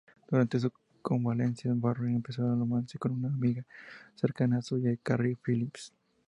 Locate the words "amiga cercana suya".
3.27-4.89